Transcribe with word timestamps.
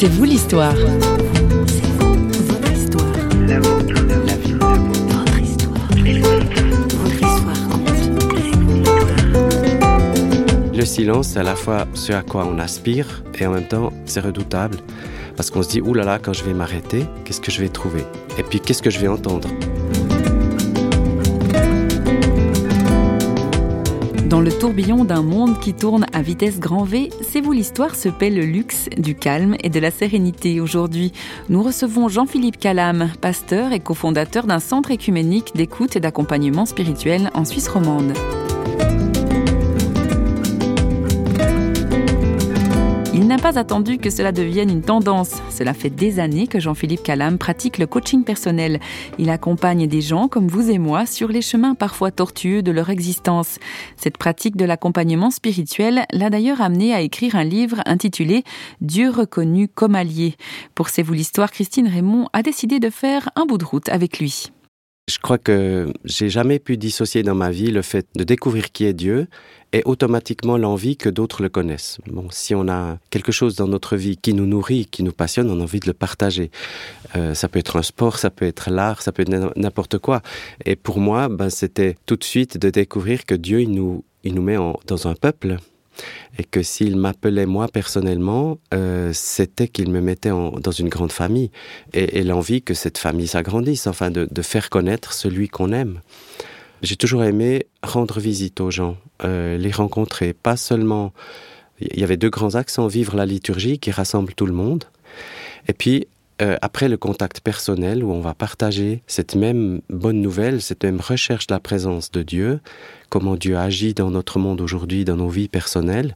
C'est 0.00 0.06
vous 0.06 0.22
l'histoire. 0.22 0.76
Le 10.72 10.84
silence, 10.84 11.26
c'est 11.26 11.40
à 11.40 11.42
la 11.42 11.56
fois 11.56 11.88
ce 11.94 12.12
à 12.12 12.22
quoi 12.22 12.46
on 12.46 12.60
aspire 12.60 13.24
et 13.40 13.46
en 13.46 13.50
même 13.50 13.66
temps, 13.66 13.92
c'est 14.04 14.20
redoutable. 14.20 14.76
Parce 15.34 15.50
qu'on 15.50 15.64
se 15.64 15.68
dit, 15.70 15.80
oulala, 15.80 16.06
là 16.06 16.12
là, 16.12 16.18
quand 16.22 16.32
je 16.32 16.44
vais 16.44 16.54
m'arrêter, 16.54 17.04
qu'est-ce 17.24 17.40
que 17.40 17.50
je 17.50 17.60
vais 17.60 17.68
trouver? 17.68 18.04
Et 18.38 18.44
puis, 18.44 18.60
qu'est-ce 18.60 18.82
que 18.82 18.90
je 18.90 19.00
vais 19.00 19.08
entendre? 19.08 19.48
Dans 24.28 24.42
le 24.42 24.52
tourbillon 24.52 25.06
d'un 25.06 25.22
monde 25.22 25.58
qui 25.58 25.72
tourne 25.72 26.04
à 26.12 26.20
vitesse 26.20 26.60
grand 26.60 26.84
V, 26.84 27.08
C'est 27.22 27.40
vous 27.40 27.52
l'histoire 27.52 27.94
se 27.94 28.10
paie 28.10 28.28
le 28.28 28.44
luxe 28.44 28.90
du 28.98 29.14
calme 29.14 29.56
et 29.64 29.70
de 29.70 29.80
la 29.80 29.90
sérénité. 29.90 30.60
Aujourd'hui, 30.60 31.12
nous 31.48 31.62
recevons 31.62 32.08
Jean-Philippe 32.08 32.58
Calam, 32.58 33.08
pasteur 33.22 33.72
et 33.72 33.80
cofondateur 33.80 34.46
d'un 34.46 34.58
centre 34.58 34.90
écuménique 34.90 35.52
d'écoute 35.54 35.96
et 35.96 36.00
d'accompagnement 36.00 36.66
spirituel 36.66 37.30
en 37.32 37.46
Suisse 37.46 37.68
romande. 37.68 38.12
N'a 43.28 43.36
pas 43.36 43.58
attendu 43.58 43.98
que 43.98 44.08
cela 44.08 44.32
devienne 44.32 44.70
une 44.70 44.80
tendance. 44.80 45.42
Cela 45.50 45.74
fait 45.74 45.90
des 45.90 46.18
années 46.18 46.46
que 46.46 46.60
Jean-Philippe 46.60 47.02
Calam 47.02 47.36
pratique 47.36 47.76
le 47.76 47.86
coaching 47.86 48.24
personnel. 48.24 48.80
Il 49.18 49.28
accompagne 49.28 49.86
des 49.86 50.00
gens 50.00 50.28
comme 50.28 50.48
vous 50.48 50.70
et 50.70 50.78
moi 50.78 51.04
sur 51.04 51.28
les 51.28 51.42
chemins 51.42 51.74
parfois 51.74 52.10
tortueux 52.10 52.62
de 52.62 52.70
leur 52.70 52.88
existence. 52.88 53.58
Cette 53.98 54.16
pratique 54.16 54.56
de 54.56 54.64
l'accompagnement 54.64 55.30
spirituel 55.30 56.06
l'a 56.10 56.30
d'ailleurs 56.30 56.62
amené 56.62 56.94
à 56.94 57.02
écrire 57.02 57.36
un 57.36 57.44
livre 57.44 57.82
intitulé 57.84 58.44
Dieu 58.80 59.10
reconnu 59.10 59.68
comme 59.68 59.94
allié. 59.94 60.34
Pour 60.74 60.88
C'est 60.88 61.02
vous 61.02 61.12
l'histoire, 61.12 61.50
Christine 61.50 61.86
Raymond 61.86 62.28
a 62.32 62.42
décidé 62.42 62.80
de 62.80 62.88
faire 62.88 63.28
un 63.36 63.44
bout 63.44 63.58
de 63.58 63.64
route 63.66 63.90
avec 63.90 64.20
lui. 64.20 64.50
Je 65.08 65.16
crois 65.18 65.38
que 65.38 65.90
j'ai 66.04 66.28
jamais 66.28 66.58
pu 66.58 66.76
dissocier 66.76 67.22
dans 67.22 67.34
ma 67.34 67.50
vie 67.50 67.70
le 67.70 67.80
fait 67.80 68.06
de 68.14 68.24
découvrir 68.24 68.70
qui 68.72 68.84
est 68.84 68.92
Dieu 68.92 69.26
et 69.72 69.82
automatiquement 69.86 70.58
l'envie 70.58 70.98
que 70.98 71.08
d'autres 71.08 71.42
le 71.42 71.48
connaissent. 71.48 71.98
Bon, 72.06 72.28
si 72.30 72.54
on 72.54 72.68
a 72.68 72.98
quelque 73.08 73.32
chose 73.32 73.56
dans 73.56 73.68
notre 73.68 73.96
vie 73.96 74.18
qui 74.18 74.34
nous 74.34 74.44
nourrit, 74.44 74.84
qui 74.84 75.02
nous 75.02 75.12
passionne, 75.12 75.50
on 75.50 75.60
a 75.60 75.62
envie 75.62 75.80
de 75.80 75.86
le 75.86 75.94
partager. 75.94 76.50
Euh, 77.16 77.32
ça 77.32 77.48
peut 77.48 77.58
être 77.58 77.76
un 77.76 77.82
sport, 77.82 78.18
ça 78.18 78.28
peut 78.28 78.44
être 78.44 78.70
l'art, 78.70 79.00
ça 79.00 79.10
peut 79.10 79.22
être 79.22 79.52
n'importe 79.56 79.96
quoi. 79.96 80.20
Et 80.66 80.76
pour 80.76 81.00
moi, 81.00 81.30
ben, 81.30 81.48
c'était 81.48 81.96
tout 82.04 82.16
de 82.16 82.24
suite 82.24 82.58
de 82.58 82.68
découvrir 82.68 83.24
que 83.24 83.34
Dieu, 83.34 83.62
il 83.62 83.70
nous, 83.70 84.04
il 84.24 84.34
nous 84.34 84.42
met 84.42 84.56
dans 84.86 85.08
un 85.08 85.14
peuple 85.14 85.56
et 86.38 86.44
que 86.44 86.62
s'il 86.62 86.96
m'appelait 86.96 87.46
moi 87.46 87.68
personnellement, 87.68 88.58
euh, 88.74 89.10
c'était 89.12 89.68
qu'il 89.68 89.90
me 89.90 90.00
mettait 90.00 90.30
dans 90.30 90.70
une 90.70 90.88
grande 90.88 91.12
famille 91.12 91.50
et, 91.92 92.22
l'envie 92.22 92.62
que 92.62 92.74
cette 92.74 92.98
famille 92.98 93.26
s'agrandisse, 93.26 93.86
enfin 93.86 94.10
de, 94.10 94.42
faire 94.42 94.70
connaître 94.70 95.12
celui 95.12 95.48
qu'on 95.48 95.72
aime. 95.72 96.00
J'ai 96.82 96.96
toujours 96.96 97.24
aimé 97.24 97.66
rendre 97.82 98.20
visite 98.20 98.60
aux 98.60 98.70
gens, 98.70 98.96
euh, 99.24 99.58
les 99.58 99.72
rencontrer, 99.72 100.32
pas 100.32 100.56
seulement. 100.56 101.12
Il 101.80 101.98
y 101.98 102.04
avait 102.04 102.16
deux 102.16 102.30
grands 102.30 102.54
axes 102.54 102.78
vivre 102.78 103.16
la 103.16 103.26
liturgie 103.26 103.78
qui 103.78 103.90
rassemble 103.90 104.34
tout 104.34 104.46
le 104.46 104.52
monde, 104.52 104.84
et 105.68 105.72
puis 105.72 106.06
euh, 106.40 106.56
après 106.62 106.88
le 106.88 106.96
contact 106.96 107.40
personnel 107.40 108.04
où 108.04 108.12
on 108.12 108.20
va 108.20 108.32
partager 108.32 109.02
cette 109.06 109.34
même 109.34 109.80
bonne 109.90 110.20
nouvelle, 110.20 110.62
cette 110.62 110.84
même 110.84 111.00
recherche 111.00 111.48
de 111.48 111.54
la 111.54 111.60
présence 111.60 112.12
de 112.12 112.22
Dieu, 112.22 112.60
comment 113.08 113.34
Dieu 113.34 113.56
agit 113.56 113.92
dans 113.92 114.10
notre 114.10 114.38
monde 114.38 114.60
aujourd'hui, 114.60 115.04
dans 115.04 115.16
nos 115.16 115.28
vies 115.28 115.48
personnelles. 115.48 116.14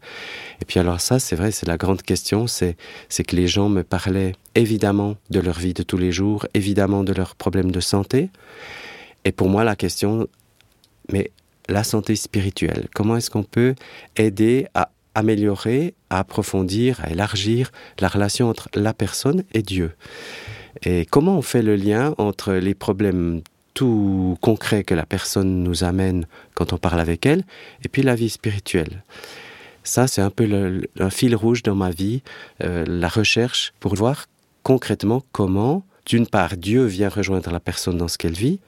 Et 0.61 0.65
puis 0.65 0.79
alors 0.79 1.01
ça, 1.01 1.19
c'est 1.19 1.35
vrai, 1.35 1.51
c'est 1.51 1.67
la 1.67 1.77
grande 1.77 2.03
question, 2.03 2.47
c'est 2.47 2.77
c'est 3.09 3.25
que 3.25 3.35
les 3.35 3.49
gens 3.49 3.69
me 3.69 3.83
parlaient 3.83 4.35
évidemment 4.55 5.17
de 5.31 5.41
leur 5.41 5.59
vie 5.59 5.75
de 5.75 5.83
tous 5.83 5.99
les 5.99 6.13
jours, 6.13 6.47
évidemment 6.55 7.03
de 7.03 7.13
leurs 7.13 7.35
problèmes 7.35 7.73
de 7.73 7.81
santé. 7.81 8.31
Et 9.25 9.33
pour 9.33 9.49
moi, 9.49 9.65
la 9.65 9.77
question, 9.77 10.29
mais 11.11 11.31
la 11.69 11.85
santé 11.85 12.17
spirituelle, 12.17 12.89
comment 12.95 13.17
est-ce 13.17 13.31
qu'on 13.31 13.45
peut 13.45 13.75
aider 14.17 14.67
à 14.75 14.91
améliorer, 15.15 15.95
à 16.11 16.19
approfondir, 16.21 17.01
à 17.03 17.11
élargir 17.11 17.71
la 17.99 18.09
relation 18.09 18.49
entre 18.49 18.69
la 18.75 18.95
personne 18.95 19.45
et 19.53 19.63
Dieu. 19.63 19.93
Et 20.83 21.07
comment 21.07 21.37
on 21.37 21.43
fait 21.43 21.63
le 21.63 21.77
lien 21.77 22.15
entre 22.19 22.55
les 22.55 22.75
problèmes 22.75 23.43
tout 23.75 24.37
concrets 24.41 24.85
que 24.85 24.95
la 24.95 25.07
personne 25.07 25.63
nous 25.63 25.85
amène 25.85 26.27
quand 26.55 26.73
on 26.73 26.79
parle 26.79 27.01
avec 27.01 27.27
elle, 27.27 27.45
et 27.85 27.89
puis 27.89 28.03
la 28.03 28.15
vie 28.15 28.31
spirituelle? 28.31 29.03
Ça, 29.85 30.07
c'est 30.07 30.23
un 30.23 30.31
peu 30.31 30.47
le, 30.47 30.89
un 31.01 31.11
fil 31.11 31.35
rouge 31.35 31.63
dans 31.63 31.75
ma 31.75 31.91
vie, 31.91 32.23
euh, 32.63 32.85
la 32.87 33.09
recherche 33.09 33.73
pour 33.81 33.95
voir 33.95 34.27
concrètement 34.63 35.23
comment, 35.33 35.85
d'une 36.07 36.27
part, 36.27 36.57
Dieu 36.57 36.85
vient 36.85 37.09
rejoindre 37.09 37.51
la 37.51 37.61
personne 37.61 37.99
dans 37.99 38.09
ce 38.09 38.19
qu'elle 38.19 38.35
vit, 38.35 38.61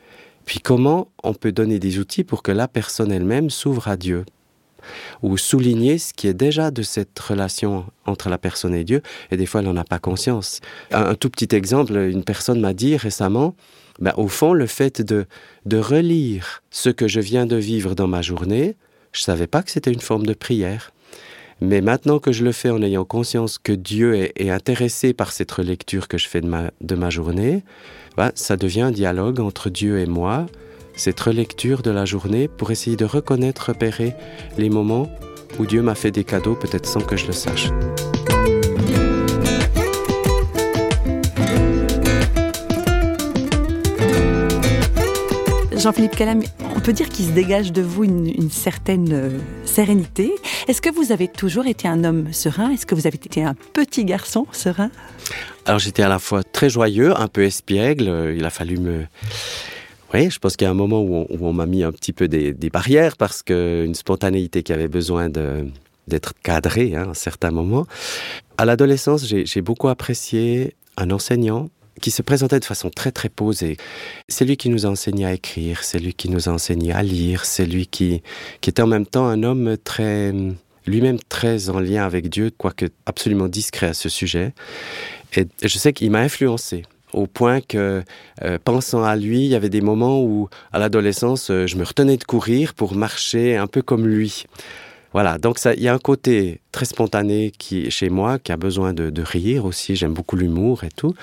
puis 0.44 0.58
comment 0.58 1.08
on 1.22 1.32
peut 1.32 1.52
donner 1.52 1.78
des 1.78 1.98
outils 1.98 2.24
pour 2.24 2.42
que 2.42 2.52
la 2.52 2.68
personne 2.68 3.12
elle-même 3.12 3.48
s'ouvre 3.50 3.88
à 3.88 3.96
Dieu, 3.96 4.24
ou 5.22 5.36
souligner 5.36 5.98
ce 5.98 6.12
qui 6.12 6.26
est 6.26 6.34
déjà 6.34 6.70
de 6.70 6.82
cette 6.82 7.18
relation 7.18 7.86
entre 8.06 8.28
la 8.28 8.38
personne 8.38 8.74
et 8.74 8.84
Dieu, 8.84 9.02
et 9.30 9.36
des 9.36 9.46
fois 9.46 9.60
elle 9.60 9.66
n'en 9.66 9.76
a 9.76 9.84
pas 9.84 9.98
conscience. 9.98 10.60
Un, 10.90 11.14
tout 11.14 11.30
petit 11.30 11.54
exemple, 11.54 11.94
une 11.96 12.24
personne 12.24 12.60
m'a 12.60 12.74
dit 12.74 12.96
récemment, 12.96 13.54
ben, 14.00 14.12
au 14.16 14.28
fond, 14.28 14.52
le 14.52 14.66
fait 14.66 15.02
de, 15.02 15.26
de 15.66 15.76
relire 15.76 16.62
ce 16.70 16.90
que 16.90 17.06
je 17.06 17.20
viens 17.20 17.46
de 17.46 17.56
vivre 17.56 17.94
dans 17.94 18.08
ma 18.08 18.22
journée, 18.22 18.76
je 19.12 19.20
ne 19.20 19.24
savais 19.24 19.46
pas 19.46 19.62
que 19.62 19.70
c'était 19.70 19.92
une 19.92 20.00
forme 20.00 20.26
de 20.26 20.34
prière. 20.34 20.90
Mais 21.60 21.80
maintenant 21.80 22.18
que 22.18 22.32
je 22.32 22.44
le 22.44 22.52
fais 22.52 22.70
en 22.70 22.82
ayant 22.82 23.04
conscience 23.04 23.58
que 23.58 23.72
Dieu 23.72 24.14
est, 24.16 24.50
intéressé 24.50 25.14
par 25.14 25.32
cette 25.32 25.52
relecture 25.52 26.08
que 26.08 26.18
je 26.18 26.28
fais 26.28 26.40
de 26.40 26.48
ma, 26.48 26.70
de 26.80 26.94
ma 26.96 27.10
journée, 27.10 27.62
ben, 28.16 28.32
ça 28.34 28.56
devient 28.56 28.82
un 28.82 28.90
dialogue 28.90 29.40
entre 29.40 29.70
Dieu 29.70 30.00
et 30.00 30.06
moi, 30.06 30.46
cette 30.96 31.20
relecture 31.20 31.82
de 31.82 31.90
la 31.90 32.04
journée 32.04 32.48
pour 32.48 32.70
essayer 32.70 32.96
de 32.96 33.04
reconnaître, 33.04 33.68
repérer 33.68 34.14
les 34.58 34.70
moments 34.70 35.08
où 35.58 35.66
Dieu 35.66 35.82
m'a 35.82 35.94
fait 35.94 36.10
des 36.10 36.24
cadeaux 36.24 36.54
peut-être 36.54 36.86
sans 36.86 37.00
que 37.00 37.16
je 37.16 37.26
le 37.26 37.32
sache. 37.32 37.68
Jean-Philippe 45.76 46.16
Calam, 46.16 46.40
on 46.74 46.80
peut 46.80 46.94
dire 46.94 47.10
qu'il 47.10 47.26
se 47.26 47.32
dégage 47.32 47.70
de 47.70 47.82
vous 47.82 48.04
une, 48.04 48.48
certaine 48.50 49.12
euh, 49.12 49.38
sérénité. 49.66 50.32
Est-ce 50.66 50.80
que 50.80 50.88
vous 50.88 51.12
avez 51.12 51.28
toujours 51.28 51.66
été 51.66 51.86
un 51.86 52.04
homme 52.04 52.32
serein? 52.32 52.70
Est-ce 52.70 52.86
que 52.86 52.94
vous 52.94 53.06
avez 53.06 53.16
été 53.16 53.44
un 53.44 53.54
petit 53.74 54.06
garçon 54.06 54.46
serein? 54.50 54.90
Alors 55.66 55.80
j'étais 55.80 56.02
à 56.02 56.08
la 56.08 56.18
fois 56.18 56.42
très 56.42 56.70
joyeux, 56.70 57.14
un 57.20 57.28
peu 57.28 57.42
espiègle. 57.42 58.32
Il 58.34 58.46
a 58.46 58.50
fallu 58.50 58.78
me 58.78 59.04
oui, 60.14 60.30
je 60.30 60.38
pense 60.38 60.56
qu'il 60.56 60.64
y 60.64 60.68
a 60.68 60.70
un 60.70 60.74
moment 60.74 61.02
où 61.02 61.26
on, 61.28 61.52
m'a 61.52 61.66
mis 61.66 61.82
un 61.82 61.90
petit 61.90 62.12
peu 62.12 62.28
des, 62.28 62.52
barrières 62.70 63.16
parce 63.16 63.42
qu'une 63.42 63.94
spontanéité 63.94 64.62
qui 64.62 64.72
avait 64.72 64.88
besoin 64.88 65.28
d'être 65.28 66.34
cadrée 66.42 66.94
hein, 66.94 67.06
à 67.06 67.10
un 67.10 67.14
certain 67.14 67.50
moment. 67.50 67.86
À 68.56 68.64
l'adolescence, 68.64 69.26
j'ai 69.26 69.60
beaucoup 69.60 69.88
apprécié 69.88 70.76
un 70.96 71.10
enseignant 71.10 71.68
qui 72.00 72.12
se 72.12 72.22
présentait 72.22 72.60
de 72.60 72.64
façon 72.64 72.90
très 72.90 73.10
très 73.10 73.28
posée. 73.28 73.76
C'est 74.28 74.44
lui 74.44 74.56
qui 74.56 74.68
nous 74.68 74.86
a 74.86 74.88
enseigné 74.88 75.26
à 75.26 75.32
écrire, 75.32 75.82
c'est 75.82 75.98
lui 75.98 76.14
qui 76.14 76.28
nous 76.28 76.48
a 76.48 76.52
enseigné 76.52 76.92
à 76.92 77.02
lire, 77.02 77.44
c'est 77.44 77.66
lui 77.66 77.88
qui, 77.88 78.22
qui 78.60 78.70
était 78.70 78.82
en 78.82 78.86
même 78.86 79.06
temps 79.06 79.26
un 79.26 79.42
homme 79.42 79.76
très 79.82 80.32
lui-même 80.86 81.18
très 81.28 81.70
en 81.70 81.80
lien 81.80 82.04
avec 82.04 82.28
Dieu, 82.28 82.50
quoique 82.56 82.86
absolument 83.06 83.48
discret 83.48 83.88
à 83.88 83.94
ce 83.94 84.08
sujet. 84.08 84.52
Et 85.36 85.46
je 85.62 85.78
sais 85.78 85.92
qu'il 85.92 86.10
m'a 86.10 86.20
influencé 86.20 86.84
au 87.14 87.26
point 87.26 87.60
que, 87.60 88.02
euh, 88.42 88.58
pensant 88.62 89.04
à 89.04 89.16
lui, 89.16 89.44
il 89.44 89.50
y 89.50 89.54
avait 89.54 89.68
des 89.68 89.80
moments 89.80 90.22
où, 90.22 90.48
à 90.72 90.78
l'adolescence, 90.78 91.50
euh, 91.50 91.66
je 91.66 91.76
me 91.76 91.84
retenais 91.84 92.16
de 92.16 92.24
courir 92.24 92.74
pour 92.74 92.94
marcher 92.94 93.56
un 93.56 93.66
peu 93.66 93.82
comme 93.82 94.06
lui. 94.06 94.44
Voilà, 95.12 95.38
donc 95.38 95.60
il 95.64 95.80
y 95.80 95.86
a 95.86 95.94
un 95.94 95.98
côté 95.98 96.60
très 96.72 96.86
spontané 96.86 97.52
qui 97.56 97.88
chez 97.92 98.10
moi, 98.10 98.40
qui 98.40 98.50
a 98.50 98.56
besoin 98.56 98.92
de, 98.92 99.22
rire 99.22 99.64
aussi. 99.64 99.94
J'aime 99.94 100.12
beaucoup 100.12 100.34
l'humour 100.34 100.82
et 100.82 100.88
tout. 100.88 101.14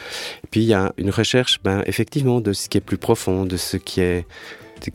Puis 0.49 0.61
il 0.61 0.67
y 0.67 0.73
a 0.73 0.93
une 0.97 1.09
recherche, 1.09 1.59
ben, 1.61 1.83
effectivement, 1.85 2.39
de 2.39 2.53
ce 2.53 2.69
qui 2.69 2.77
est 2.77 2.81
plus 2.81 2.97
profond, 2.97 3.45
de 3.45 3.57
ce 3.57 3.75
qui 3.75 3.99
est, 3.99 4.25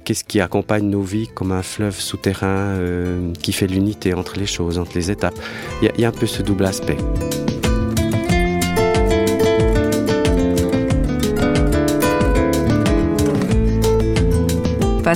qu'est-ce 0.04 0.24
qui 0.24 0.40
accompagne 0.40 0.88
nos 0.88 1.02
vies 1.02 1.28
comme 1.28 1.52
un 1.52 1.62
fleuve 1.62 2.00
souterrain 2.00 2.78
euh, 2.78 3.34
qui 3.34 3.52
fait 3.52 3.66
l'unité 3.66 4.14
entre 4.14 4.38
les 4.38 4.46
choses, 4.46 4.78
entre 4.78 4.92
les 4.94 5.10
étapes. 5.10 5.38
Il 5.82 6.00
y 6.00 6.04
a 6.06 6.08
un 6.08 6.12
peu 6.12 6.26
ce 6.26 6.42
double 6.42 6.64
aspect. 6.64 6.96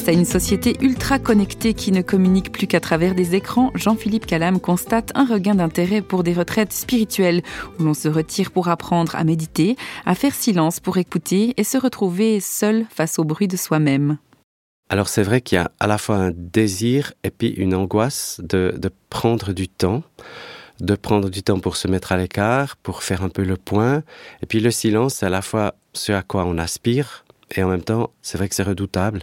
Face 0.00 0.08
à 0.08 0.12
une 0.12 0.24
société 0.24 0.78
ultra 0.80 1.18
connectée 1.18 1.74
qui 1.74 1.92
ne 1.92 2.00
communique 2.00 2.52
plus 2.52 2.66
qu'à 2.66 2.80
travers 2.80 3.14
des 3.14 3.34
écrans, 3.34 3.70
Jean-Philippe 3.74 4.24
Calam 4.24 4.58
constate 4.58 5.12
un 5.14 5.26
regain 5.26 5.54
d'intérêt 5.54 6.00
pour 6.00 6.22
des 6.22 6.32
retraites 6.32 6.72
spirituelles 6.72 7.42
où 7.78 7.82
l'on 7.82 7.92
se 7.92 8.08
retire 8.08 8.50
pour 8.50 8.68
apprendre 8.68 9.14
à 9.14 9.24
méditer, 9.24 9.76
à 10.06 10.14
faire 10.14 10.34
silence 10.34 10.80
pour 10.80 10.96
écouter 10.96 11.52
et 11.58 11.64
se 11.64 11.76
retrouver 11.76 12.40
seul 12.40 12.86
face 12.88 13.18
au 13.18 13.24
bruit 13.24 13.46
de 13.46 13.58
soi-même. 13.58 14.16
Alors 14.88 15.10
c'est 15.10 15.22
vrai 15.22 15.42
qu'il 15.42 15.56
y 15.56 15.58
a 15.58 15.70
à 15.80 15.86
la 15.86 15.98
fois 15.98 16.16
un 16.16 16.32
désir 16.34 17.12
et 17.22 17.30
puis 17.30 17.48
une 17.48 17.74
angoisse 17.74 18.40
de, 18.42 18.72
prendre 19.10 19.52
du 19.52 19.68
temps 19.68 20.02
de 20.80 20.94
prendre 20.94 21.28
du 21.28 21.42
temps 21.42 21.60
pour 21.60 21.76
se 21.76 21.88
mettre 21.88 22.12
à 22.12 22.16
l'écart, 22.16 22.78
pour 22.78 23.02
faire 23.02 23.22
un 23.22 23.28
peu 23.28 23.44
le 23.44 23.58
point. 23.58 24.02
Et 24.42 24.46
puis 24.46 24.60
le 24.60 24.70
silence, 24.70 25.16
c'est 25.16 25.26
à 25.26 25.28
la 25.28 25.42
fois 25.42 25.74
ce 25.92 26.12
à 26.12 26.22
quoi 26.22 26.46
on 26.46 26.56
aspire, 26.56 27.26
et 27.56 27.62
en 27.62 27.68
même 27.68 27.82
temps, 27.82 28.10
c'est 28.22 28.38
vrai 28.38 28.48
que 28.48 28.54
c'est 28.54 28.62
redoutable, 28.62 29.22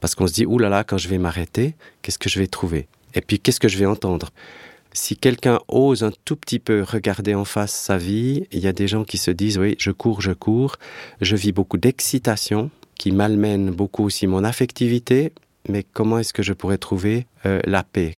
parce 0.00 0.14
qu'on 0.14 0.26
se 0.26 0.32
dit, 0.32 0.46
oulala, 0.46 0.78
là 0.78 0.84
quand 0.84 0.98
je 0.98 1.08
vais 1.08 1.18
m'arrêter, 1.18 1.74
qu'est-ce 2.02 2.18
que 2.18 2.28
je 2.28 2.38
vais 2.38 2.46
trouver? 2.46 2.86
Et 3.14 3.20
puis, 3.20 3.38
qu'est-ce 3.38 3.60
que 3.60 3.68
je 3.68 3.78
vais 3.78 3.86
entendre? 3.86 4.30
Si 4.94 5.16
quelqu'un 5.16 5.58
ose 5.68 6.04
un 6.04 6.12
tout 6.24 6.36
petit 6.36 6.58
peu 6.58 6.82
regarder 6.82 7.34
en 7.34 7.46
face 7.46 7.72
sa 7.72 7.96
vie, 7.96 8.46
il 8.52 8.60
y 8.60 8.66
a 8.66 8.72
des 8.72 8.88
gens 8.88 9.04
qui 9.04 9.16
se 9.16 9.30
disent 9.30 9.58
oui, 9.58 9.74
je 9.78 9.90
cours, 9.90 10.20
je 10.20 10.32
cours, 10.32 10.76
je 11.22 11.34
vis 11.34 11.52
beaucoup 11.52 11.78
d'excitation 11.78 12.70
qui 12.94 13.10
malmène 13.10 13.70
beaucoup 13.70 14.04
aussi 14.04 14.26
mon 14.26 14.44
affectivité, 14.44 15.32
mais 15.68 15.82
comment 15.82 16.18
est-ce 16.18 16.34
que 16.34 16.42
je 16.42 16.52
pourrais 16.52 16.78
trouver 16.78 17.26
euh, 17.46 17.60
la 17.64 17.82
paix? 17.82 18.16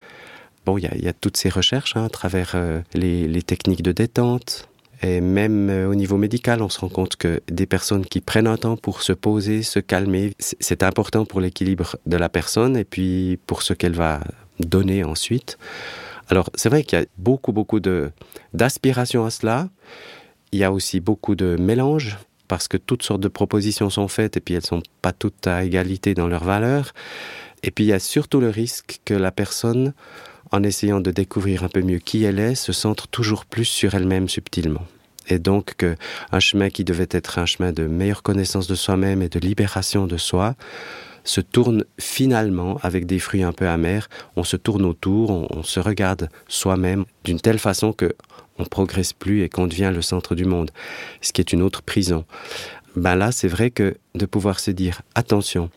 Bon, 0.66 0.78
il 0.78 0.84
y, 0.84 1.08
a, 1.08 1.14
toutes 1.14 1.38
ces 1.38 1.50
recherches 1.50 1.96
hein, 1.96 2.06
à 2.06 2.10
travers 2.10 2.54
euh, 2.56 2.82
les, 2.94 3.42
techniques 3.42 3.84
de 3.84 3.92
détente, 3.92 4.70
et 5.04 5.20
même 5.20 5.70
euh, 5.70 5.88
au 5.88 5.96
niveau 5.96 6.18
médical, 6.18 6.62
on 6.62 6.70
se 6.70 6.80
rend 6.80 6.90
compte 6.90 7.18
que 7.18 7.42
des 7.52 7.66
personnes 7.66 8.06
qui 8.06 8.22
prennent 8.22 8.48
un 8.48 8.58
temps 8.58 8.78
pour 8.78 9.02
se 9.02 9.12
poser, 9.12 9.62
se 9.62 9.80
calmer, 9.80 10.34
c'est 10.40 10.82
important 10.82 11.26
pour 11.26 11.42
l'équilibre 11.42 11.98
de 12.06 12.16
la 12.16 12.30
personne 12.30 12.78
et 12.78 12.86
puis 12.86 13.38
pour 13.46 13.62
ce 13.64 13.74
qu'elle 13.74 13.96
va 13.96 14.22
donner 14.60 15.04
ensuite. 15.04 15.58
Alors, 16.30 16.50
c'est 16.56 16.70
vrai 16.70 16.84
qu'il 16.84 17.00
y 17.00 17.02
a 17.02 17.06
beaucoup, 17.18 17.52
beaucoup 17.52 17.82
d'aspiration 18.54 19.26
à 19.26 19.30
cela. 19.30 19.68
Il 20.54 20.60
y 20.60 20.64
a 20.64 20.72
aussi 20.72 21.02
beaucoup 21.02 21.36
de 21.36 21.58
mélange 21.60 22.18
parce 22.48 22.70
que 22.70 22.78
toutes 22.78 23.04
sortes 23.04 23.22
de 23.22 23.28
propositions 23.28 23.90
sont 23.90 24.08
faites 24.08 24.38
et 24.38 24.40
puis 24.40 24.54
elles 24.54 24.66
sont 24.66 24.84
pas 25.02 25.12
toutes 25.12 25.48
à 25.48 25.66
égalité 25.66 26.14
dans 26.14 26.28
leurs 26.28 26.44
valeurs. 26.46 26.94
Et 27.64 27.72
puis 27.72 27.84
il 27.84 27.88
y 27.88 27.94
a 27.94 28.00
surtout 28.00 28.40
le 28.40 28.50
risque 28.50 29.00
que 29.04 29.14
la 29.14 29.32
personne, 29.32 29.94
en 30.54 30.62
essayant 30.62 31.02
de 31.02 31.12
découvrir 31.12 31.64
un 31.64 31.68
peu 31.68 31.82
mieux 31.82 31.98
qui 31.98 32.24
elle 32.24 32.40
est, 32.40 32.56
se 32.56 32.72
centre 32.72 33.08
toujours 33.08 33.46
plus 33.46 33.66
sur 33.66 33.96
elle-même 33.96 34.30
subtilement. 34.30 34.86
Et 35.28 35.40
donc 35.40 35.76
qu'un 35.76 36.40
chemin 36.40 36.70
qui 36.70 36.84
devait 36.84 37.08
être 37.10 37.40
un 37.40 37.48
chemin 37.48 37.72
de 37.72 37.88
meilleure 37.88 38.22
connaissance 38.22 38.68
de 38.68 38.76
soi-même 38.76 39.24
et 39.24 39.30
de 39.30 39.40
libération 39.40 40.06
de 40.06 40.18
soi 40.18 40.56
se 41.24 41.42
tourne 41.42 41.86
finalement 42.00 42.78
avec 42.84 43.08
des 43.08 43.18
fruits 43.18 43.42
un 43.42 43.52
peu 43.52 43.68
amers. 43.68 44.10
On 44.36 44.44
se 44.44 44.58
tourne 44.58 44.86
autour, 44.86 45.32
on, 45.32 45.64
se 45.64 45.80
regarde 45.80 46.30
soi-même 46.48 47.06
d'une 47.24 47.40
telle 47.40 47.60
façon 47.60 47.92
que 47.92 48.14
on 48.60 48.66
progresse 48.66 49.14
plus 49.14 49.42
et 49.42 49.50
qu'on 49.50 49.66
devient 49.66 49.92
le 49.94 50.04
centre 50.04 50.36
du 50.36 50.46
monde, 50.46 50.70
ce 51.22 51.34
qui 51.34 51.42
est 51.42 51.54
une 51.54 51.64
autre 51.64 51.82
prison. 51.82 52.26
Ben 52.96 53.16
là, 53.16 53.32
c'est 53.32 53.48
vrai 53.48 53.72
que 53.72 53.98
de 54.14 54.28
pouvoir 54.28 54.60
se 54.60 54.70
dire 54.70 55.02
attention, 55.16 55.72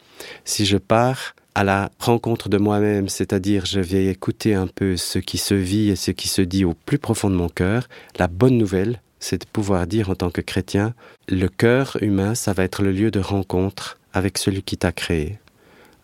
si 0.44 0.67
je 0.67 0.76
pars 0.76 1.34
à 1.56 1.64
la 1.64 1.90
rencontre 1.98 2.50
de 2.50 2.58
moi-même, 2.58 3.08
c'est-à-dire 3.08 3.64
je 3.64 3.80
vais 3.80 4.08
écouter 4.08 4.52
un 4.52 4.66
peu 4.66 4.98
ce 4.98 5.18
qui 5.18 5.38
se 5.38 5.54
vit 5.54 5.88
et 5.88 5.96
ce 5.96 6.10
qui 6.10 6.28
se 6.28 6.42
dit 6.42 6.66
au 6.66 6.74
plus 6.74 6.98
profond 6.98 7.30
de 7.30 7.34
mon 7.34 7.48
cœur, 7.48 7.88
la 8.18 8.28
bonne 8.28 8.58
nouvelle, 8.58 9.00
c'est 9.20 9.40
de 9.40 9.46
pouvoir 9.50 9.86
dire 9.86 10.10
en 10.10 10.14
tant 10.14 10.28
que 10.28 10.42
chrétien, 10.42 10.92
le 11.30 11.48
cœur 11.48 11.96
humain, 12.02 12.34
ça 12.34 12.52
va 12.52 12.62
être 12.62 12.82
le 12.82 12.92
lieu 12.92 13.10
de 13.10 13.20
rencontre 13.20 13.98
avec 14.12 14.36
celui 14.36 14.62
qui 14.62 14.76
t'a 14.76 14.92
créé, 14.92 15.38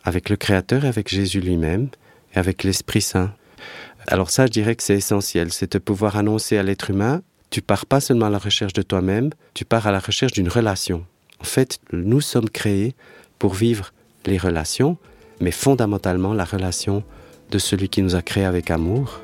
avec 0.05 0.31
le 0.31 0.37
Créateur, 0.37 0.87
avec 0.87 1.11
Jésus 1.11 1.43
lui-même, 1.43 1.91
et 2.35 2.39
avec 2.39 2.65
l'Esprit 2.65 3.03
Saint. 3.03 3.35
Alors 4.07 4.31
ça, 4.31 4.47
je 4.47 4.53
dirais 4.53 4.75
que 4.75 4.83
c'est 4.83 4.97
essentiel, 4.97 5.53
c'est 5.53 5.73
de 5.73 5.79
pouvoir 5.79 6.17
annoncer 6.17 6.57
à 6.57 6.63
l'être 6.63 6.89
humain, 6.89 7.21
tu 7.51 7.61
pars 7.61 7.85
pas 7.85 8.01
seulement 8.01 8.25
à 8.25 8.31
la 8.31 8.39
recherche 8.39 8.73
de 8.73 8.81
toi-même, 8.81 9.29
tu 9.53 9.67
pars 9.67 9.87
à 9.87 9.93
la 9.93 10.01
recherche 10.01 10.33
d'une 10.33 10.49
relation. 10.49 11.05
En 11.41 11.45
fait, 11.45 11.79
nous 11.93 12.23
sommes 12.23 12.49
créés 12.49 12.95
pour 13.39 13.53
vivre 13.53 13.93
les 14.25 14.39
relations, 14.39 14.97
mais 15.41 15.51
fondamentalement 15.51 16.35
la 16.35 16.45
relation 16.45 17.03
de 17.51 17.59
celui 17.59 17.89
qui 17.89 18.03
nous 18.03 18.15
a 18.15 18.23
créés 18.23 18.45
avec 18.45 18.71
amour. 18.71 19.21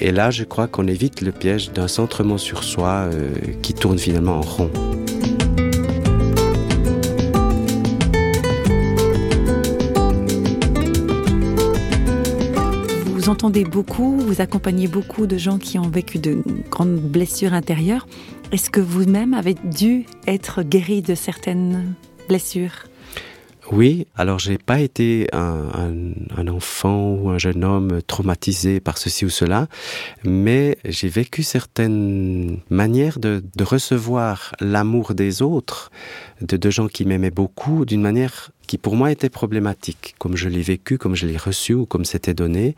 Et 0.00 0.10
là, 0.10 0.30
je 0.30 0.44
crois 0.44 0.66
qu'on 0.66 0.88
évite 0.88 1.20
le 1.20 1.30
piège 1.30 1.72
d'un 1.72 1.88
centrement 1.88 2.38
sur 2.38 2.64
soi 2.64 3.08
euh, 3.12 3.32
qui 3.62 3.74
tourne 3.74 3.98
finalement 3.98 4.38
en 4.38 4.40
rond. 4.40 4.70
Vous 13.24 13.30
entendez 13.30 13.64
beaucoup, 13.64 14.18
vous 14.18 14.40
accompagnez 14.40 14.86
beaucoup 14.86 15.26
de 15.26 15.38
gens 15.38 15.58
qui 15.58 15.78
ont 15.78 15.88
vécu 15.88 16.18
de 16.18 16.42
grandes 16.70 17.00
blessures 17.00 17.54
intérieures. 17.54 18.06
Est-ce 18.52 18.68
que 18.68 18.80
vous-même 18.80 19.32
avez 19.32 19.54
dû 19.64 20.04
être 20.26 20.62
guéri 20.62 21.00
de 21.00 21.14
certaines 21.14 21.94
blessures? 22.28 22.84
Oui, 23.72 24.06
alors 24.14 24.38
j'ai 24.38 24.58
pas 24.58 24.80
été 24.80 25.28
un, 25.32 26.48
enfant 26.48 27.14
ou 27.14 27.30
un 27.30 27.38
jeune 27.38 27.64
homme 27.64 28.02
traumatisé 28.06 28.80
par 28.80 28.98
ceci 28.98 29.24
ou 29.24 29.30
cela, 29.30 29.68
mais 30.22 30.76
j'ai 30.84 31.08
vécu 31.08 31.42
certaines 31.42 32.58
manières 32.68 33.18
de, 33.18 33.42
recevoir 33.60 34.54
l'amour 34.60 35.14
des 35.14 35.40
autres, 35.40 35.90
de, 36.42 36.56
de 36.56 36.70
gens 36.70 36.88
qui 36.88 37.06
m'aimaient 37.06 37.30
beaucoup, 37.30 37.86
d'une 37.86 38.02
manière 38.02 38.50
qui 38.66 38.78
pour 38.78 38.96
moi 38.96 39.10
était 39.10 39.30
problématique, 39.30 40.14
comme 40.18 40.36
je 40.36 40.48
l'ai 40.48 40.62
vécu, 40.62 40.98
comme 40.98 41.14
je 41.14 41.26
l'ai 41.26 41.36
reçu 41.36 41.74
ou 41.74 41.86
comme 41.86 42.04
c'était 42.04 42.34
donné. 42.34 42.74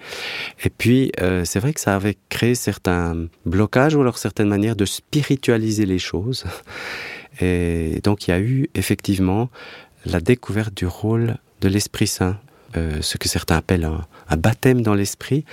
Et 0.64 0.70
puis, 0.70 1.12
euh, 1.20 1.44
c'est 1.44 1.60
vrai 1.60 1.72
que 1.72 1.80
ça 1.80 1.94
avait 1.94 2.16
créé 2.28 2.54
certains 2.54 3.26
blocages 3.44 3.94
ou 3.94 4.00
alors 4.00 4.18
certaines 4.18 4.48
manières 4.48 4.76
de 4.76 4.84
spiritualiser 4.84 5.86
les 5.86 5.98
choses. 5.98 6.44
Et 7.40 8.00
donc, 8.02 8.26
il 8.26 8.30
y 8.30 8.34
a 8.34 8.40
eu 8.40 8.68
effectivement 8.74 9.50
la 10.06 10.20
découverte 10.20 10.74
du 10.74 10.86
rôle 10.86 11.36
de 11.60 11.68
l'Esprit 11.68 12.06
Saint, 12.06 12.38
euh, 12.76 12.98
ce 13.00 13.16
que 13.16 13.28
certains 13.28 13.56
appellent 13.56 13.84
un, 14.28 14.36
baptême 14.36 14.82
dans 14.82 14.94
l'esprit. 14.94 15.44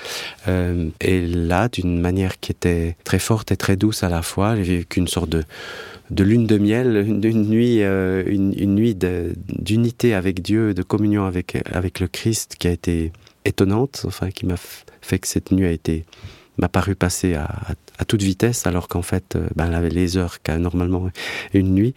Euh, 0.48 0.90
et 1.00 1.26
là, 1.26 1.70
d'une 1.70 2.00
manière 2.02 2.40
qui 2.40 2.52
était 2.52 2.98
très 3.04 3.20
forte 3.20 3.52
et 3.52 3.58
très 3.58 3.76
douce 3.78 4.04
à 4.04 4.10
la 4.10 4.22
fois, 4.22 4.56
j'ai 4.56 4.80
vécu 4.80 5.00
une 5.00 5.08
sorte 5.08 5.30
de, 5.30 5.44
lune 6.24 6.48
de 6.48 6.58
miel, 6.58 6.98
une, 7.08 7.46
nuit, 7.48 7.80
euh, 7.82 9.34
d'unité 9.48 10.14
avec 10.14 10.42
Dieu, 10.42 10.74
de 10.74 10.84
communion 10.84 11.26
avec, 11.26 11.58
avec 11.72 12.00
le 12.00 12.08
Christ 12.08 12.56
qui 12.58 12.68
a 12.68 12.72
été 12.72 13.14
étonnante, 13.46 14.04
enfin, 14.06 14.30
qui 14.30 14.46
m'a 14.46 14.56
fait 15.02 15.20
que 15.20 15.28
cette 15.28 15.52
nuit 15.52 15.66
a 15.66 15.72
été 15.72 16.06
m'a 16.58 16.70
paru 16.70 16.96
passer 16.96 17.36
à, 17.36 17.76
toute 18.08 18.22
vitesse, 18.22 18.68
alors 18.68 18.88
qu'en 18.88 19.02
fait, 19.02 19.38
ben, 19.56 19.68
elle 19.68 19.76
avait 19.76 19.90
les 19.90 20.18
heures 20.18 20.42
qu'a 20.42 20.58
normalement 20.58 21.10
une 21.54 21.74
nuit. 21.74 21.94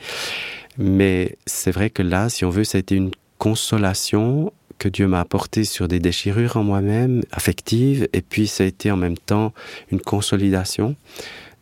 Mais 0.79 1.37
c'est 1.47 1.70
vrai 1.70 1.91
que 1.91 2.03
là, 2.03 2.29
si 2.29 2.44
on 2.44 2.50
veut, 2.50 2.64
ça 2.64 2.79
a 2.79 2.81
été 2.81 2.94
une 2.94 3.11
consolation 3.38 4.53
que 4.79 4.88
Dieu 4.88 5.08
m'a 5.08 5.20
apportée 5.20 5.64
sur 5.64 5.88
des 5.88 5.99
déchirures 5.99 6.56
en 6.56 6.64
moi-même, 6.64 7.23
affectives, 7.32 8.08
et 8.12 8.23
puis 8.23 8.47
ça 8.47 8.64
a 8.64 8.67
été 8.67 8.91
en 8.91 8.97
même 8.97 9.17
temps 9.17 9.53
une 9.91 10.00
consolidation 10.00 10.97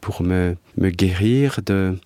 pour 0.00 0.23
me, 0.23 0.56
me 0.76 0.90
guérir 0.90 1.61
de 1.64 1.97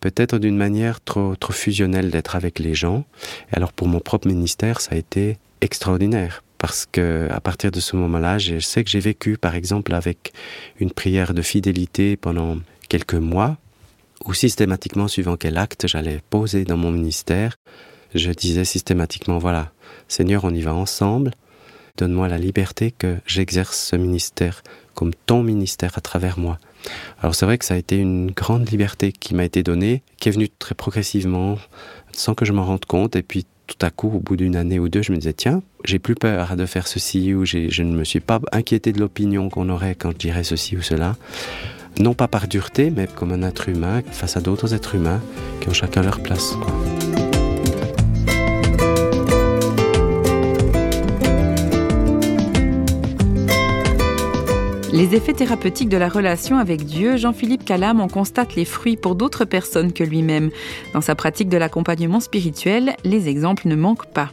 peut-être 0.00 0.38
d'une 0.38 0.56
manière 0.56 1.00
trop, 1.00 1.36
trop 1.36 1.52
fusionnelle 1.52 2.10
d'être 2.10 2.36
avec 2.36 2.58
les 2.58 2.74
gens. 2.74 3.04
Et 3.52 3.56
alors 3.56 3.72
pour 3.72 3.88
mon 3.88 4.00
propre 4.00 4.28
ministère, 4.28 4.80
ça 4.80 4.94
a 4.94 4.98
été 4.98 5.38
extraordinaire 5.60 6.42
parce 6.60 6.86
que 6.86 7.26
à 7.30 7.40
partir 7.40 7.72
de 7.72 7.80
ce 7.80 7.96
moment-là, 7.96 8.38
je 8.38 8.60
sais 8.60 8.84
que 8.84 8.90
j'ai 8.90 9.00
vécu, 9.00 9.38
par 9.38 9.54
exemple, 9.54 9.94
avec 9.94 10.32
une 10.78 10.90
prière 10.90 11.32
de 11.32 11.42
fidélité 11.42 12.16
pendant 12.16 12.58
quelques 12.88 13.14
mois, 13.14 13.56
ou 14.26 14.34
systématiquement, 14.34 15.08
suivant 15.08 15.38
quel 15.38 15.56
acte 15.56 15.86
j'allais 15.88 16.20
poser 16.28 16.64
dans 16.64 16.76
mon 16.76 16.92
ministère, 16.92 17.56
je 18.14 18.30
disais 18.30 18.66
systématiquement, 18.66 19.38
voilà, 19.38 19.72
Seigneur, 20.06 20.44
on 20.44 20.50
y 20.50 20.60
va 20.60 20.74
ensemble, 20.74 21.30
donne-moi 21.96 22.28
la 22.28 22.36
liberté 22.36 22.90
que 22.90 23.16
j'exerce 23.26 23.78
ce 23.78 23.96
ministère 23.96 24.62
comme 24.94 25.14
ton 25.14 25.42
ministère 25.42 25.96
à 25.96 26.02
travers 26.02 26.38
moi. 26.38 26.58
Alors 27.22 27.34
c'est 27.34 27.46
vrai 27.46 27.56
que 27.56 27.64
ça 27.64 27.74
a 27.74 27.78
été 27.78 27.96
une 27.96 28.32
grande 28.32 28.68
liberté 28.70 29.12
qui 29.12 29.34
m'a 29.34 29.44
été 29.44 29.62
donnée, 29.62 30.02
qui 30.18 30.28
est 30.28 30.32
venue 30.32 30.50
très 30.50 30.74
progressivement, 30.74 31.56
sans 32.12 32.34
que 32.34 32.44
je 32.44 32.52
m'en 32.52 32.66
rende 32.66 32.84
compte, 32.84 33.16
et 33.16 33.22
puis 33.22 33.46
tout 33.70 33.86
à 33.86 33.90
coup, 33.90 34.10
au 34.12 34.18
bout 34.18 34.36
d'une 34.36 34.56
année 34.56 34.80
ou 34.80 34.88
deux, 34.88 35.02
je 35.02 35.12
me 35.12 35.16
disais, 35.16 35.32
tiens, 35.32 35.62
j'ai 35.84 36.00
plus 36.00 36.16
peur 36.16 36.56
de 36.56 36.66
faire 36.66 36.88
ceci, 36.88 37.32
ou 37.32 37.44
je 37.44 37.82
ne 37.82 37.96
me 37.96 38.04
suis 38.04 38.20
pas 38.20 38.40
inquiété 38.52 38.92
de 38.92 38.98
l'opinion 38.98 39.48
qu'on 39.48 39.68
aurait 39.68 39.94
quand 39.94 40.10
je 40.10 40.16
dirais 40.18 40.44
ceci 40.44 40.76
ou 40.76 40.82
cela 40.82 41.16
non 41.98 42.14
pas 42.14 42.28
par 42.28 42.48
dureté, 42.48 42.90
mais 42.90 43.06
comme 43.06 43.32
un 43.32 43.42
être 43.42 43.68
humain 43.68 44.02
face 44.10 44.36
à 44.36 44.40
d'autres 44.40 44.74
êtres 44.74 44.94
humains 44.94 45.20
qui 45.60 45.68
ont 45.68 45.72
chacun 45.72 46.02
leur 46.02 46.20
place. 46.20 46.54
Les 55.00 55.14
effets 55.14 55.32
thérapeutiques 55.32 55.88
de 55.88 55.96
la 55.96 56.10
relation 56.10 56.58
avec 56.58 56.84
Dieu, 56.84 57.16
Jean-Philippe 57.16 57.64
Calam 57.64 58.02
en 58.02 58.06
constate 58.06 58.54
les 58.54 58.66
fruits 58.66 58.98
pour 58.98 59.14
d'autres 59.14 59.46
personnes 59.46 59.94
que 59.94 60.04
lui-même. 60.04 60.50
Dans 60.92 61.00
sa 61.00 61.14
pratique 61.14 61.48
de 61.48 61.56
l'accompagnement 61.56 62.20
spirituel, 62.20 62.94
les 63.02 63.26
exemples 63.26 63.66
ne 63.66 63.76
manquent 63.76 64.12
pas. 64.12 64.30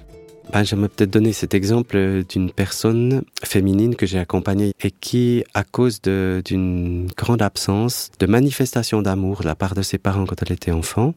Ben, 0.51 0.65
J'aimerais 0.65 0.89
peut-être 0.89 1.09
donner 1.09 1.31
cet 1.31 1.53
exemple 1.53 2.25
d'une 2.27 2.51
personne 2.51 3.21
féminine 3.45 3.95
que 3.95 4.05
j'ai 4.05 4.19
accompagnée 4.19 4.73
et 4.83 4.91
qui, 4.91 5.45
à 5.53 5.63
cause 5.63 6.01
d'une 6.01 7.07
grande 7.15 7.41
absence 7.41 8.11
de 8.19 8.25
manifestation 8.25 9.01
d'amour 9.01 9.43
de 9.43 9.45
la 9.45 9.55
part 9.55 9.73
de 9.73 9.81
ses 9.81 9.97
parents 9.97 10.25
quand 10.25 10.43
elle 10.45 10.51
était 10.51 10.71
enfant, 10.71 11.13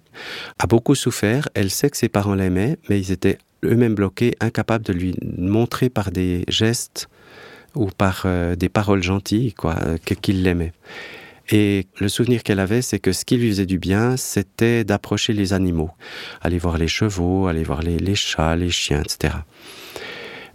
a 0.61 0.69
beaucoup 0.69 0.95
souffert. 0.95 1.49
Elle 1.54 1.73
sait 1.73 1.90
que 1.90 1.97
ses 1.97 2.09
parents 2.09 2.37
l'aimaient, 2.37 2.78
mais 2.88 3.00
ils 3.00 3.11
étaient 3.11 3.38
eux-mêmes 3.64 3.97
bloqués, 3.97 4.37
incapables 4.38 4.85
de 4.85 4.92
lui 4.92 5.16
montrer 5.37 5.90
par 5.90 6.12
des 6.12 6.45
gestes 6.47 7.09
ou 7.75 7.87
par 7.87 8.23
euh, 8.25 8.57
des 8.57 8.69
paroles 8.69 9.03
gentilles, 9.03 9.53
quoi, 9.55 9.77
qu'il 10.05 10.43
l'aimait. 10.43 10.73
Et 11.53 11.87
le 11.99 12.09
souvenir 12.09 12.45
qu'elle 12.45 12.61
avait, 12.61 12.81
c'est 12.81 13.00
que 13.00 13.12
ce 13.12 13.25
qui 13.25 13.37
lui 13.37 13.49
faisait 13.49 13.67
du 13.67 13.79
bien, 13.79 14.17
c'était 14.17 14.85
d'approcher 14.85 15.33
les 15.33 15.53
animaux, 15.53 15.91
aller 16.41 16.59
voir 16.59 16.79
les 16.79 16.87
chevaux, 16.87 17.49
aller 17.49 17.65
voir 17.65 17.83
les, 17.83 18.15
chats, 18.15 18.55
les 18.55 18.71
chiens, 18.71 19.03
etc. 19.03 19.35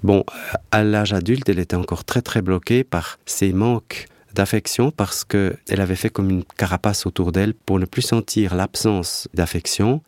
Bon, 0.04 0.24
à 0.72 0.84
l'âge 0.84 1.12
adulte, 1.12 1.50
elle 1.50 1.60
était 1.60 1.76
encore 1.76 2.06
très 2.06 2.22
très 2.22 2.42
bloquée 2.42 2.86
par 2.86 3.20
ces 3.26 3.52
manques 3.52 4.08
d'affection 4.34 4.92
parce 4.92 5.26
que 5.26 5.58
elle 5.70 5.82
avait 5.82 5.96
fait 5.96 6.10
comme 6.10 6.30
une 6.30 6.44
carapace 6.44 7.06
autour 7.06 7.32
d'elle 7.32 7.54
pour 7.54 7.80
ne 7.80 7.86
plus 7.86 8.02
sentir 8.02 8.56
l'absence 8.56 9.28
d'affection. 9.34 10.02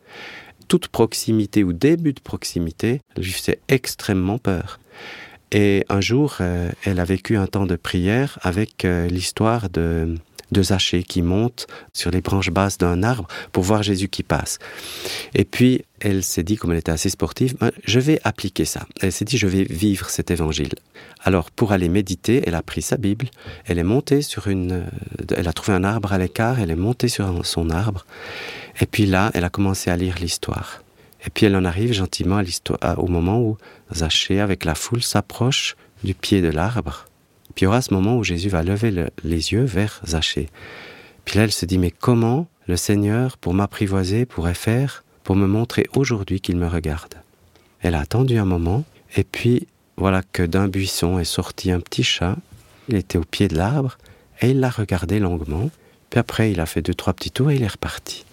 Toute 0.68 0.88
proximité 0.88 1.64
ou 1.64 1.72
début 1.72 2.12
de 2.12 2.20
proximité 2.20 3.00
lui 3.16 3.32
faisait 3.32 3.60
extrêmement 3.68 4.38
peur. 4.38 4.78
Et 5.52 5.84
un 5.88 6.00
jour, 6.00 6.36
euh, 6.40 6.70
elle 6.84 7.00
a 7.00 7.04
vécu 7.04 7.36
un 7.36 7.46
temps 7.46 7.66
de 7.66 7.76
prière 7.76 8.38
avec 8.42 8.84
euh, 8.84 9.08
l'histoire 9.08 9.70
de 9.70 10.14
de 10.52 10.62
Zachée 10.62 11.02
qui 11.02 11.22
monte 11.22 11.66
sur 11.92 12.10
les 12.10 12.20
branches 12.20 12.50
basses 12.50 12.78
d'un 12.78 13.02
arbre 13.02 13.28
pour 13.52 13.64
voir 13.64 13.82
Jésus 13.82 14.08
qui 14.08 14.22
passe. 14.22 14.58
Et 15.34 15.44
puis, 15.44 15.84
elle 16.00 16.22
s'est 16.22 16.42
dit, 16.42 16.56
comme 16.56 16.72
elle 16.72 16.78
était 16.78 16.92
assez 16.92 17.10
sportive, 17.10 17.56
ben, 17.58 17.70
je 17.84 18.00
vais 18.00 18.20
appliquer 18.24 18.64
ça. 18.64 18.86
Elle 19.00 19.12
s'est 19.12 19.24
dit, 19.24 19.36
je 19.36 19.46
vais 19.46 19.64
vivre 19.64 20.08
cet 20.08 20.30
évangile. 20.30 20.72
Alors, 21.22 21.50
pour 21.50 21.72
aller 21.72 21.88
méditer, 21.88 22.42
elle 22.46 22.54
a 22.54 22.62
pris 22.62 22.82
sa 22.82 22.96
Bible, 22.96 23.28
elle 23.66 23.78
est 23.78 23.84
montée 23.84 24.22
sur 24.22 24.48
une, 24.48 24.72
euh, 24.72 25.34
elle 25.36 25.48
a 25.48 25.52
trouvé 25.52 25.76
un 25.76 25.84
arbre 25.84 26.12
à 26.12 26.18
l'écart, 26.18 26.60
elle 26.60 26.70
est 26.70 26.76
montée 26.76 27.08
sur 27.08 27.44
son 27.44 27.70
arbre, 27.70 28.06
et 28.80 28.86
puis 28.86 29.06
là, 29.06 29.30
elle 29.34 29.44
a 29.44 29.50
commencé 29.50 29.90
à 29.90 29.96
lire 29.96 30.16
l'histoire. 30.20 30.82
Et 31.26 31.30
puis 31.30 31.46
elle 31.46 31.56
en 31.56 31.64
arrive 31.64 31.92
gentiment 31.92 32.40
à 32.80 32.98
au 32.98 33.08
moment 33.08 33.40
où 33.40 33.56
Zachée, 33.92 34.40
avec 34.40 34.64
la 34.64 34.74
foule, 34.74 35.02
s'approche 35.02 35.76
du 36.04 36.14
pied 36.14 36.40
de 36.42 36.48
l'arbre 36.48 37.08
puis 37.58 37.64
il 37.64 37.66
y 37.66 37.70
aura 37.70 37.82
ce 37.82 37.92
moment 37.92 38.16
où 38.16 38.22
Jésus 38.22 38.48
va 38.48 38.62
lever 38.62 38.92
le, 38.92 39.08
les 39.24 39.50
yeux 39.50 39.64
vers 39.64 40.00
Zachée. 40.06 40.48
Puis 41.24 41.38
là, 41.38 41.42
elle 41.42 41.50
se 41.50 41.66
dit, 41.66 41.76
mais 41.76 41.90
comment 41.90 42.46
le 42.68 42.76
Seigneur, 42.76 43.36
pour 43.36 43.52
m'apprivoiser, 43.52 44.26
pourrait 44.26 44.54
faire 44.54 45.02
pour 45.24 45.34
me 45.34 45.48
montrer 45.48 45.88
aujourd'hui 45.96 46.40
qu'il 46.40 46.56
me 46.56 46.68
regarde? 46.68 47.16
Elle 47.80 47.96
a 47.96 48.00
attendu 48.00 48.38
un 48.38 48.44
moment, 48.44 48.84
et 49.16 49.24
puis 49.24 49.66
voilà 49.96 50.22
que 50.22 50.44
d'un 50.44 50.68
buisson 50.68 51.18
est 51.18 51.24
sorti 51.24 51.72
un 51.72 51.80
petit 51.80 52.04
chat. 52.04 52.36
Il 52.88 52.94
était 52.94 53.18
au 53.18 53.24
pied 53.24 53.48
de 53.48 53.56
l'arbre, 53.56 53.98
et 54.40 54.50
il 54.50 54.60
l'a 54.60 54.70
regardé 54.70 55.18
longuement. 55.18 55.68
Puis 56.10 56.20
après, 56.20 56.52
il 56.52 56.60
a 56.60 56.66
fait 56.66 56.80
deux, 56.80 56.94
trois 56.94 57.12
petits 57.12 57.32
tours 57.32 57.50
et 57.50 57.56
il 57.56 57.64
est 57.64 57.66
reparti. 57.66 58.24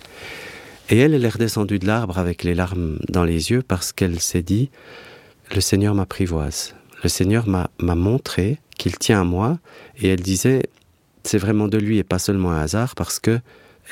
Et 0.90 0.98
elle, 1.00 1.14
elle 1.14 1.26
est 1.26 1.30
redescendue 1.30 1.80
de 1.80 1.88
l'arbre 1.88 2.20
avec 2.20 2.44
les 2.44 2.54
larmes 2.54 3.00
dans 3.10 3.24
les 3.24 3.52
yeux 3.52 3.64
parce 3.64 3.92
qu'elle 3.92 4.20
s'est 4.20 4.44
dit, 4.44 4.70
le 5.54 5.62
Seigneur 5.62 5.96
m'apprivoise. 5.96 6.76
Le 7.04 7.10
Seigneur 7.10 7.48
m'a 7.48 7.70
montré 7.80 8.60
qu'il 8.78 8.98
tient 8.98 9.22
à 9.22 9.24
moi, 9.24 9.60
et 9.98 10.10
elle 10.10 10.22
disait, 10.22 10.64
c'est 11.24 11.38
vraiment 11.38 11.68
de 11.68 11.78
lui 11.78 11.98
et 11.98 12.04
pas 12.04 12.20
seulement 12.20 12.52
un 12.52 12.60
hasard, 12.60 12.96
parce 12.96 13.20
que 13.20 13.40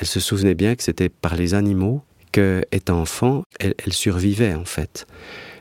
elle 0.00 0.06
se 0.06 0.20
souvenait 0.20 0.54
bien 0.54 0.74
que 0.74 0.82
c'était 0.82 1.08
par 1.08 1.36
les 1.36 1.54
animaux 1.54 2.02
que, 2.32 2.64
étant 2.72 3.00
enfant, 3.00 3.44
elle, 3.60 3.74
elle, 3.84 3.92
survivait 3.92 4.54
en 4.54 4.64
fait. 4.64 5.06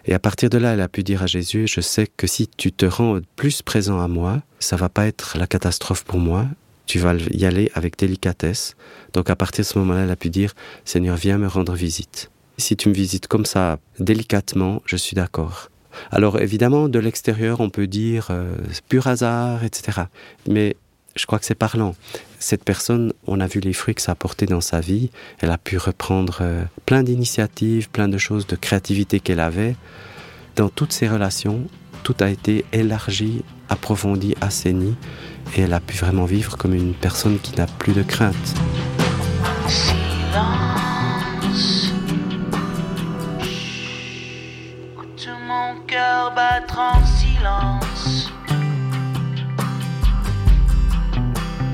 Et 0.05 0.13
à 0.13 0.19
partir 0.19 0.49
de 0.49 0.57
là, 0.57 0.73
elle 0.73 0.81
a 0.81 0.87
pu 0.87 1.03
dire 1.03 1.21
à 1.21 1.27
Jésus, 1.27 1.67
je 1.67 1.81
sais 1.81 2.07
que 2.07 2.25
si 2.25 2.47
tu 2.47 2.71
te 2.71 2.85
rends 2.85 3.19
plus 3.35 3.61
présent 3.61 4.01
à 4.01 4.07
moi, 4.07 4.41
ça 4.59 4.75
va 4.75 4.89
pas 4.89 5.05
être 5.05 5.37
la 5.37 5.45
catastrophe 5.45 6.03
pour 6.03 6.19
moi, 6.19 6.47
tu 6.85 6.99
vas 6.99 7.13
y 7.31 7.45
aller 7.45 7.71
avec 7.73 7.97
délicatesse. 7.97 8.75
Donc 9.13 9.29
à 9.29 9.35
partir 9.35 9.63
de 9.63 9.67
ce 9.67 9.77
moment-là, 9.79 10.01
elle 10.01 10.11
a 10.11 10.15
pu 10.15 10.29
dire, 10.29 10.53
Seigneur, 10.85 11.15
viens 11.15 11.37
me 11.37 11.47
rendre 11.47 11.73
visite. 11.73 12.29
Si 12.57 12.75
tu 12.75 12.89
me 12.89 12.93
visites 12.93 13.27
comme 13.27 13.45
ça, 13.45 13.79
délicatement, 13.99 14.81
je 14.85 14.95
suis 14.95 15.15
d'accord. 15.15 15.69
Alors 16.11 16.39
évidemment, 16.39 16.89
de 16.89 16.99
l'extérieur, 16.99 17.61
on 17.61 17.69
peut 17.69 17.87
dire 17.87 18.27
euh, 18.29 18.55
pur 18.89 19.07
hasard, 19.07 19.63
etc. 19.63 20.03
Mais 20.47 20.75
je 21.15 21.25
crois 21.25 21.39
que 21.39 21.45
c'est 21.45 21.55
parlant. 21.55 21.95
Cette 22.39 22.63
personne, 22.63 23.13
on 23.27 23.39
a 23.39 23.47
vu 23.47 23.59
les 23.59 23.73
fruits 23.73 23.95
que 23.95 24.01
ça 24.01 24.13
a 24.13 24.15
porté 24.15 24.45
dans 24.45 24.61
sa 24.61 24.79
vie. 24.79 25.11
Elle 25.39 25.51
a 25.51 25.57
pu 25.57 25.77
reprendre 25.77 26.39
euh, 26.41 26.63
plein 26.85 27.03
d'initiatives, 27.03 27.89
plein 27.89 28.07
de 28.07 28.17
choses 28.17 28.47
de 28.47 28.55
créativité 28.55 29.19
qu'elle 29.19 29.39
avait. 29.39 29.75
Dans 30.55 30.69
toutes 30.69 30.93
ses 30.93 31.07
relations, 31.07 31.67
tout 32.03 32.15
a 32.19 32.29
été 32.29 32.65
élargi, 32.73 33.43
approfondi, 33.69 34.35
assaini. 34.41 34.95
Et 35.55 35.61
elle 35.61 35.73
a 35.73 35.79
pu 35.79 35.97
vraiment 35.97 36.25
vivre 36.25 36.57
comme 36.57 36.73
une 36.73 36.93
personne 36.93 37.39
qui 37.39 37.55
n'a 37.55 37.65
plus 37.65 37.93
de 37.93 38.03
crainte. 38.03 38.53
cœur 45.93 46.33
battre 46.35 46.79
en 46.79 47.05
silence. 47.05 48.31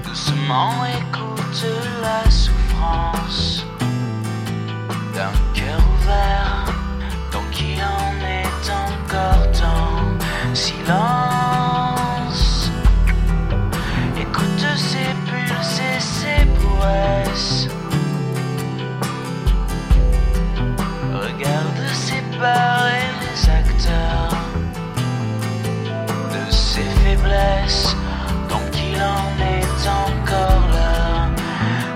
Doucement 0.03 0.85
écoute 0.85 1.65
la 2.01 2.29
souffrance 2.29 3.65
d'un 5.15 5.31
cœur 5.53 5.79
ouvert, 5.95 6.38
Écoute 14.17 14.65
ses 14.75 15.13
pulses 15.27 15.79
et 15.79 15.99
ses 15.99 16.45
prouesses. 16.57 17.67
Regarde 21.13 21.81
ses 21.93 22.23
pas 22.39 22.89
donc 28.49 28.71
il 28.75 28.99
en 28.99 29.29
est 29.45 29.87
encore 29.87 30.65
là. 30.73 31.29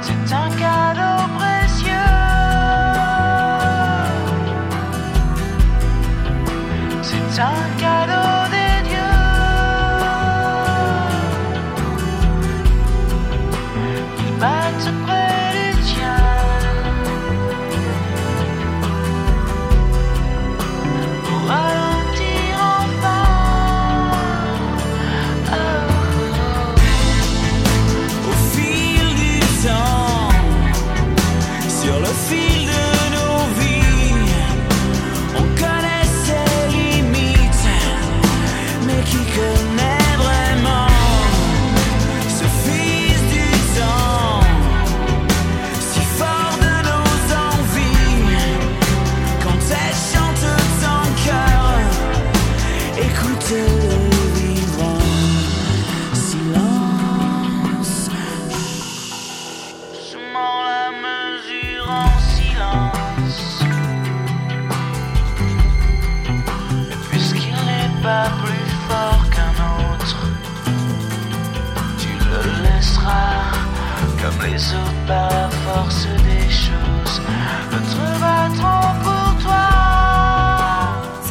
C'est 0.02 0.34
un 0.34 0.50
cadeau 0.52 1.18
précieux. 1.40 2.10
C'est 7.02 7.42
un 7.42 7.64
cadeau 7.80 8.23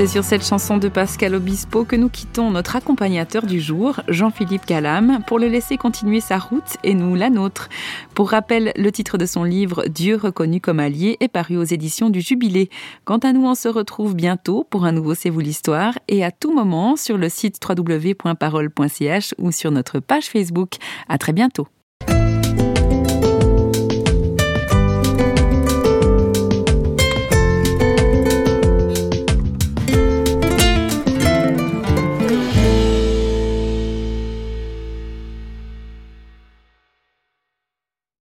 C'est 0.03 0.09
sur 0.09 0.25
cette 0.25 0.45
chanson 0.45 0.79
de 0.79 0.89
Pascal 0.89 1.33
Obispo 1.37 1.85
que 1.85 1.95
nous 1.95 2.09
quittons 2.09 2.51
notre 2.51 2.75
accompagnateur 2.75 3.47
du 3.47 3.61
jour, 3.61 4.01
Jean-Philippe 4.09 4.67
Calam, 4.67 5.21
pour 5.29 5.39
le 5.39 5.47
laisser 5.47 5.77
continuer 5.77 6.21
sa 6.21 6.39
route 6.39 6.77
et 6.83 6.95
nous 6.95 7.15
la 7.15 7.31
nôtre. 7.31 7.69
Pour 8.13 8.31
rappel, 8.31 8.73
le 8.75 8.91
titre 8.91 9.17
de 9.17 9.27
son 9.27 9.45
livre 9.45 9.85
Dieu 9.87 10.17
reconnu 10.17 10.61
comme 10.61 10.81
allié 10.81 11.19
est 11.21 11.29
paru 11.29 11.57
aux 11.57 11.63
éditions 11.63 12.11
du 12.11 12.21
Jubilé. 12.21 12.69
Quant 13.05 13.19
à 13.19 13.33
nous, 13.33 13.47
on 13.47 13.55
se 13.55 13.69
retrouve 13.69 14.17
bientôt 14.17 14.67
pour 14.69 14.87
un 14.87 14.91
nouveau 14.91 15.15
C'est 15.15 15.31
vous 15.31 15.39
l'histoire 15.39 15.97
et 16.09 16.25
à 16.25 16.33
tout 16.33 16.53
moment 16.53 16.97
sur 16.97 17.17
le 17.17 17.29
site 17.29 17.61
www.parole.ch 17.65 19.35
ou 19.39 19.53
sur 19.53 19.71
notre 19.71 20.01
page 20.01 20.25
Facebook. 20.25 20.79
À 21.09 21.17
très 21.17 21.33
bientôt. 21.33 21.69